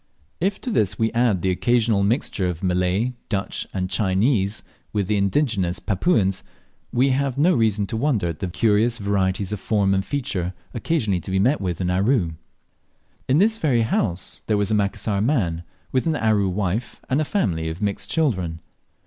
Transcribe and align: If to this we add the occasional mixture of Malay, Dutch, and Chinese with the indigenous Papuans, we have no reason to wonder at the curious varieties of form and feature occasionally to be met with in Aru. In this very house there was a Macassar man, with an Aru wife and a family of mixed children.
If 0.39 0.59
to 0.61 0.71
this 0.71 0.97
we 0.97 1.11
add 1.11 1.43
the 1.43 1.51
occasional 1.51 2.01
mixture 2.01 2.47
of 2.47 2.63
Malay, 2.63 3.13
Dutch, 3.29 3.67
and 3.71 3.87
Chinese 3.87 4.63
with 4.93 5.05
the 5.05 5.15
indigenous 5.15 5.77
Papuans, 5.77 6.41
we 6.91 7.09
have 7.09 7.37
no 7.37 7.53
reason 7.53 7.85
to 7.85 7.95
wonder 7.97 8.29
at 8.29 8.39
the 8.39 8.47
curious 8.47 8.97
varieties 8.97 9.51
of 9.51 9.59
form 9.59 9.93
and 9.93 10.03
feature 10.03 10.55
occasionally 10.73 11.19
to 11.19 11.29
be 11.29 11.37
met 11.37 11.61
with 11.61 11.79
in 11.81 11.91
Aru. 11.91 12.31
In 13.27 13.37
this 13.37 13.57
very 13.59 13.83
house 13.83 14.41
there 14.47 14.57
was 14.57 14.71
a 14.71 14.73
Macassar 14.73 15.21
man, 15.21 15.61
with 15.91 16.07
an 16.07 16.15
Aru 16.15 16.49
wife 16.49 16.99
and 17.07 17.21
a 17.21 17.23
family 17.23 17.69
of 17.69 17.79
mixed 17.79 18.09
children. 18.09 18.59